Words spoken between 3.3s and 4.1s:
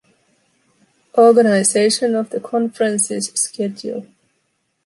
schedule.